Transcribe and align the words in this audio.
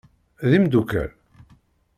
D 0.49 0.51
imdukal? 0.57 1.09